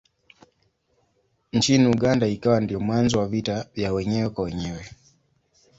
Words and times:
Nchini 1.53 1.87
Uganda 1.87 2.27
ikawa 2.27 2.61
ndiyo 2.61 2.79
mwanzo 2.79 3.19
wa 3.19 3.27
vita 3.27 3.67
vya 3.75 3.93
wenyewe 3.93 4.29
kwa 4.29 4.43
wenyewe. 4.43 4.89